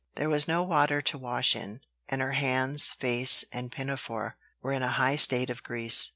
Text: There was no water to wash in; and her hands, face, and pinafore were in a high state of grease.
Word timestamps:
There 0.15 0.29
was 0.29 0.47
no 0.47 0.63
water 0.63 0.99
to 0.99 1.17
wash 1.19 1.55
in; 1.55 1.81
and 2.09 2.21
her 2.21 2.31
hands, 2.31 2.87
face, 2.87 3.45
and 3.51 3.71
pinafore 3.71 4.35
were 4.63 4.73
in 4.73 4.81
a 4.81 4.93
high 4.93 5.15
state 5.15 5.51
of 5.51 5.61
grease. 5.61 6.09